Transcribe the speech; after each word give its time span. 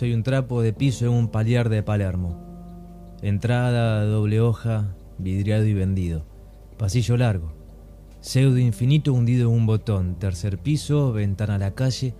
Soy 0.00 0.14
un 0.14 0.22
trapo 0.22 0.62
de 0.62 0.72
piso 0.72 1.04
en 1.04 1.12
un 1.12 1.28
paliar 1.28 1.68
de 1.68 1.82
Palermo. 1.82 2.34
Entrada, 3.20 4.02
doble 4.06 4.40
hoja, 4.40 4.96
vidriado 5.18 5.66
y 5.66 5.74
vendido. 5.74 6.24
Pasillo 6.78 7.18
largo. 7.18 7.52
Pseudo 8.22 8.56
infinito 8.56 9.12
hundido 9.12 9.50
en 9.50 9.56
un 9.58 9.66
botón. 9.66 10.18
Tercer 10.18 10.56
piso, 10.56 11.12
ventana 11.12 11.56
a 11.56 11.58
la 11.58 11.74
calle. 11.74 12.14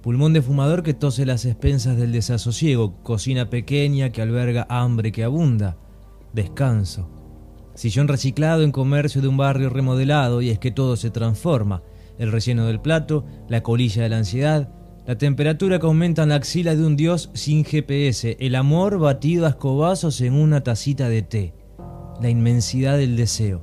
Pulmón 0.00 0.32
de 0.32 0.42
fumador 0.42 0.84
que 0.84 0.94
tose 0.94 1.26
las 1.26 1.44
expensas 1.44 1.96
del 1.96 2.12
desasosiego. 2.12 3.02
Cocina 3.02 3.50
pequeña 3.50 4.12
que 4.12 4.22
alberga 4.22 4.68
hambre 4.68 5.10
que 5.10 5.24
abunda. 5.24 5.76
Descanso. 6.32 7.10
Sillón 7.74 8.06
reciclado 8.06 8.62
en 8.62 8.70
comercio 8.70 9.20
de 9.20 9.26
un 9.26 9.36
barrio 9.36 9.70
remodelado 9.70 10.40
y 10.40 10.50
es 10.50 10.60
que 10.60 10.70
todo 10.70 10.94
se 10.94 11.10
transforma. 11.10 11.82
El 12.16 12.30
relleno 12.30 12.66
del 12.66 12.80
plato, 12.80 13.24
la 13.48 13.64
colilla 13.64 14.04
de 14.04 14.08
la 14.08 14.18
ansiedad, 14.18 14.72
la 15.08 15.16
temperatura 15.16 15.78
que 15.78 15.86
aumenta 15.86 16.24
en 16.24 16.28
la 16.28 16.34
axila 16.34 16.76
de 16.76 16.84
un 16.84 16.94
dios 16.94 17.30
sin 17.32 17.64
GPS, 17.64 18.36
el 18.40 18.54
amor 18.54 18.98
batido 18.98 19.46
a 19.46 19.48
escobazos 19.48 20.20
en 20.20 20.34
una 20.34 20.62
tacita 20.62 21.08
de 21.08 21.22
té, 21.22 21.54
la 22.20 22.28
inmensidad 22.28 22.98
del 22.98 23.16
deseo, 23.16 23.62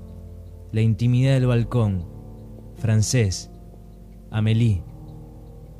la 0.71 0.81
intimidad 0.81 1.35
del 1.35 1.45
balcón, 1.45 2.08
francés, 2.77 3.52
Amélie. 4.31 4.81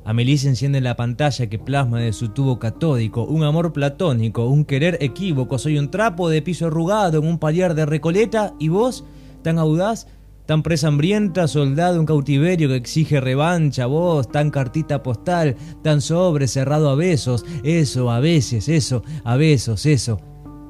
Amélie 0.04 0.38
se 0.38 0.50
enciende 0.50 0.78
en 0.78 0.84
la 0.84 0.94
pantalla 0.94 1.48
que 1.48 1.58
plasma 1.58 1.98
de 1.98 2.12
su 2.12 2.28
tubo 2.28 2.60
catódico, 2.60 3.24
un 3.24 3.42
amor 3.42 3.72
platónico, 3.72 4.46
un 4.46 4.64
querer 4.64 4.98
equívoco, 5.00 5.58
soy 5.58 5.80
un 5.80 5.90
trapo 5.90 6.28
de 6.28 6.42
piso 6.42 6.68
arrugado 6.68 7.18
en 7.18 7.26
un 7.26 7.40
paliar 7.40 7.74
de 7.74 7.86
recoleta. 7.86 8.54
Y 8.60 8.68
vos, 8.68 9.04
tan 9.42 9.58
audaz, 9.58 10.06
tan 10.46 10.62
presa 10.62 10.88
hambrienta, 10.88 11.48
soldado 11.48 11.98
en 11.98 12.06
cautiverio 12.06 12.68
que 12.68 12.76
exige 12.76 13.20
revancha, 13.20 13.86
vos, 13.86 14.28
tan 14.30 14.50
cartita 14.50 15.02
postal, 15.02 15.56
tan 15.82 16.00
sobre, 16.00 16.46
cerrado 16.46 16.88
a 16.88 16.94
besos, 16.94 17.44
eso, 17.64 18.10
a 18.10 18.20
veces, 18.20 18.68
eso, 18.68 19.02
a 19.24 19.36
besos, 19.36 19.84
eso. 19.86 20.20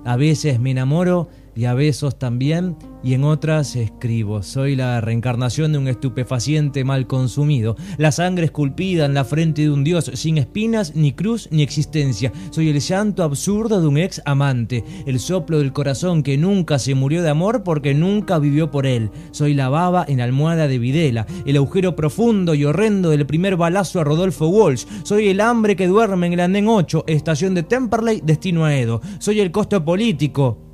A 0.04 0.16
veces 0.16 0.60
me 0.60 0.70
enamoro 0.70 1.28
y 1.56 1.64
a 1.64 1.74
besos 1.74 2.18
también, 2.18 2.76
y 3.02 3.14
en 3.14 3.24
otras 3.24 3.76
escribo. 3.76 4.42
Soy 4.42 4.76
la 4.76 5.00
reencarnación 5.00 5.72
de 5.72 5.78
un 5.78 5.88
estupefaciente 5.88 6.84
mal 6.84 7.06
consumido, 7.06 7.76
la 7.98 8.12
sangre 8.12 8.46
esculpida 8.46 9.06
en 9.06 9.14
la 9.14 9.24
frente 9.24 9.62
de 9.62 9.70
un 9.70 9.84
dios 9.84 10.10
sin 10.14 10.38
espinas, 10.38 10.94
ni 10.94 11.12
cruz, 11.12 11.48
ni 11.50 11.62
existencia. 11.62 12.32
Soy 12.50 12.68
el 12.68 12.80
llanto 12.80 13.22
absurdo 13.22 13.80
de 13.80 13.86
un 13.86 13.96
ex 13.96 14.20
amante, 14.24 14.84
el 15.06 15.18
soplo 15.18 15.58
del 15.58 15.72
corazón 15.72 16.22
que 16.22 16.36
nunca 16.36 16.78
se 16.78 16.94
murió 16.94 17.22
de 17.22 17.30
amor 17.30 17.62
porque 17.62 17.94
nunca 17.94 18.38
vivió 18.38 18.70
por 18.70 18.86
él. 18.86 19.10
Soy 19.30 19.54
la 19.54 19.68
baba 19.68 20.04
en 20.06 20.20
almohada 20.20 20.68
de 20.68 20.78
Videla, 20.78 21.26
el 21.46 21.56
agujero 21.56 21.96
profundo 21.96 22.54
y 22.54 22.64
horrendo 22.64 23.10
del 23.10 23.24
primer 23.24 23.56
balazo 23.56 24.00
a 24.00 24.04
Rodolfo 24.04 24.48
Walsh. 24.48 24.84
Soy 25.04 25.28
el 25.28 25.40
hambre 25.40 25.76
que 25.76 25.86
duerme 25.86 26.26
en 26.26 26.32
el 26.34 26.40
andén 26.40 26.68
8, 26.68 27.04
estación 27.06 27.54
de 27.54 27.62
Temperley, 27.62 28.20
destino 28.24 28.64
a 28.64 28.76
Edo. 28.76 29.00
Soy 29.18 29.40
el 29.40 29.50
costo 29.50 29.84
político, 29.84 30.65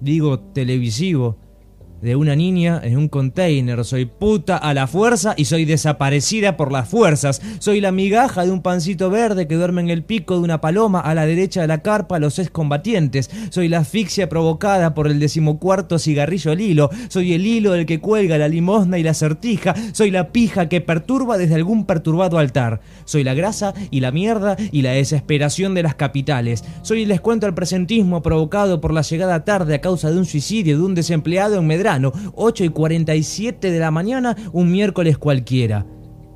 digo 0.00 0.38
televisivo, 0.38 1.38
de 2.00 2.16
una 2.16 2.36
niña 2.36 2.80
en 2.82 2.96
un 2.96 3.08
container. 3.08 3.84
Soy 3.84 4.06
puta 4.06 4.56
a 4.56 4.74
la 4.74 4.86
fuerza 4.86 5.34
y 5.36 5.46
soy 5.46 5.64
desaparecida 5.64 6.56
por 6.56 6.72
las 6.72 6.88
fuerzas. 6.88 7.40
Soy 7.58 7.80
la 7.80 7.92
migaja 7.92 8.44
de 8.44 8.50
un 8.50 8.62
pancito 8.62 9.10
verde 9.10 9.46
que 9.46 9.54
duerme 9.54 9.80
en 9.82 9.90
el 9.90 10.02
pico 10.02 10.34
de 10.34 10.40
una 10.40 10.60
paloma 10.60 11.00
a 11.00 11.14
la 11.14 11.26
derecha 11.26 11.62
de 11.62 11.66
la 11.66 11.82
carpa 11.82 12.18
los 12.18 12.38
excombatientes. 12.38 13.30
Soy 13.50 13.68
la 13.68 13.78
asfixia 13.78 14.28
provocada 14.28 14.94
por 14.94 15.06
el 15.06 15.20
decimocuarto 15.20 15.98
cigarrillo 15.98 16.52
al 16.52 16.60
hilo. 16.60 16.90
Soy 17.08 17.32
el 17.32 17.46
hilo 17.46 17.72
del 17.72 17.86
que 17.86 18.00
cuelga 18.00 18.38
la 18.38 18.48
limosna 18.48 18.98
y 18.98 19.02
la 19.02 19.14
certija. 19.14 19.74
Soy 19.92 20.10
la 20.10 20.32
pija 20.32 20.68
que 20.68 20.80
perturba 20.80 21.38
desde 21.38 21.54
algún 21.54 21.86
perturbado 21.86 22.38
altar. 22.38 22.80
Soy 23.04 23.24
la 23.24 23.34
grasa 23.34 23.74
y 23.90 24.00
la 24.00 24.12
mierda 24.12 24.56
y 24.72 24.82
la 24.82 24.92
desesperación 24.92 25.74
de 25.74 25.82
las 25.82 25.94
capitales. 25.94 26.64
Soy 26.82 27.02
el 27.02 27.08
descuento 27.08 27.46
al 27.46 27.54
presentismo 27.54 28.22
provocado 28.22 28.80
por 28.80 28.92
la 28.92 29.02
llegada 29.02 29.44
tarde 29.44 29.74
a 29.74 29.80
causa 29.80 30.10
de 30.10 30.18
un 30.18 30.26
suicidio 30.26 30.76
de 30.76 30.84
un 30.84 30.94
desempleado 30.94 31.56
en 31.56 31.66
Medrano. 31.86 32.12
8 32.34 32.64
y 32.64 32.68
47 32.70 33.70
de 33.70 33.78
la 33.78 33.92
mañana, 33.92 34.36
un 34.52 34.72
miércoles 34.72 35.18
cualquiera. 35.18 35.86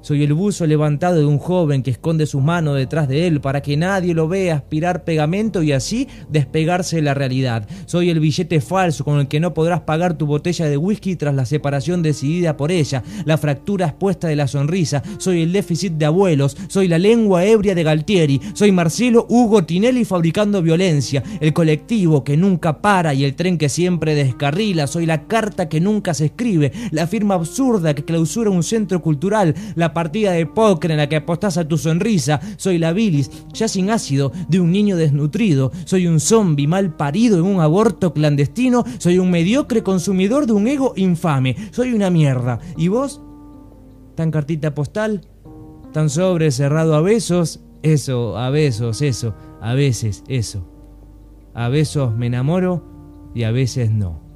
Soy 0.02 0.22
el 0.22 0.32
buzo 0.32 0.66
levantado 0.66 1.18
de 1.18 1.26
un 1.26 1.38
joven 1.38 1.82
que 1.82 1.90
esconde 1.90 2.24
sus 2.24 2.42
manos 2.42 2.76
detrás 2.76 3.06
de 3.06 3.26
él 3.26 3.42
para 3.42 3.60
que 3.60 3.76
nadie 3.76 4.14
lo 4.14 4.28
vea 4.28 4.54
aspirar 4.54 5.04
pegamento 5.04 5.62
y 5.62 5.72
así 5.72 6.08
despegarse 6.30 6.96
de 6.96 7.02
la 7.02 7.12
realidad. 7.12 7.68
Soy 7.84 8.08
el 8.08 8.18
billete 8.18 8.62
falso 8.62 9.04
con 9.04 9.20
el 9.20 9.28
que 9.28 9.40
no 9.40 9.52
podrás 9.52 9.80
pagar 9.80 10.16
tu 10.16 10.24
botella 10.24 10.70
de 10.70 10.78
whisky 10.78 11.16
tras 11.16 11.34
la 11.34 11.44
separación 11.44 12.02
decidida 12.02 12.56
por 12.56 12.72
ella, 12.72 13.02
la 13.26 13.36
fractura 13.36 13.88
expuesta 13.88 14.26
de 14.26 14.36
la 14.36 14.48
sonrisa. 14.48 15.02
Soy 15.18 15.42
el 15.42 15.52
déficit 15.52 15.92
de 15.92 16.06
abuelos, 16.06 16.56
soy 16.68 16.88
la 16.88 16.98
lengua 16.98 17.44
ebria 17.44 17.74
de 17.74 17.82
Galtieri, 17.82 18.40
soy 18.54 18.72
Marcelo 18.72 19.26
Hugo 19.28 19.64
Tinelli 19.64 20.06
fabricando 20.06 20.62
violencia, 20.62 21.22
el 21.40 21.52
colectivo 21.52 22.24
que 22.24 22.38
nunca 22.38 22.80
para 22.80 23.12
y 23.12 23.24
el 23.24 23.34
tren 23.34 23.58
que 23.58 23.68
siempre 23.68 24.14
descarrila. 24.14 24.86
Soy 24.86 25.04
la 25.04 25.26
carta 25.26 25.68
que 25.68 25.80
nunca 25.80 26.14
se 26.14 26.26
escribe, 26.26 26.72
la 26.90 27.06
firma 27.06 27.34
absurda 27.34 27.94
que 27.94 28.04
clausura 28.06 28.48
un 28.48 28.62
centro 28.62 29.02
cultural, 29.02 29.54
la 29.74 29.89
partida 29.92 30.32
de 30.32 30.46
póker 30.46 30.90
en 30.90 30.98
la 30.98 31.08
que 31.08 31.16
apostás 31.16 31.56
a 31.56 31.66
tu 31.66 31.78
sonrisa. 31.78 32.40
Soy 32.56 32.78
la 32.78 32.92
bilis, 32.92 33.30
ya 33.52 33.68
sin 33.68 33.90
ácido, 33.90 34.32
de 34.48 34.60
un 34.60 34.72
niño 34.72 34.96
desnutrido. 34.96 35.72
Soy 35.84 36.06
un 36.06 36.20
zombi 36.20 36.66
mal 36.66 36.96
parido 36.96 37.38
en 37.38 37.44
un 37.44 37.60
aborto 37.60 38.12
clandestino. 38.12 38.84
Soy 38.98 39.18
un 39.18 39.30
mediocre 39.30 39.82
consumidor 39.82 40.46
de 40.46 40.52
un 40.52 40.66
ego 40.66 40.92
infame. 40.96 41.56
Soy 41.70 41.92
una 41.92 42.10
mierda. 42.10 42.60
¿Y 42.76 42.88
vos? 42.88 43.20
¿Tan 44.14 44.30
cartita 44.30 44.74
postal? 44.74 45.22
¿Tan 45.92 46.10
sobre 46.10 46.50
cerrado 46.50 46.94
a 46.94 47.00
besos? 47.00 47.60
Eso, 47.82 48.36
a 48.36 48.50
besos, 48.50 49.02
eso. 49.02 49.34
A 49.60 49.74
veces, 49.74 50.24
eso. 50.28 50.66
A 51.54 51.68
besos 51.68 52.14
me 52.16 52.26
enamoro 52.26 52.84
y 53.34 53.42
a 53.44 53.50
veces 53.50 53.90
no. 53.90 54.29